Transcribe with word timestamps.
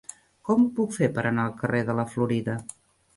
Com 0.47 0.61
ho 0.63 0.69
puc 0.79 0.95
fer 0.95 1.09
per 1.17 1.25
anar 1.31 1.45
al 1.49 1.53
carrer 1.59 1.81
de 1.91 1.97
la 1.99 2.07
Florida? 2.15 2.57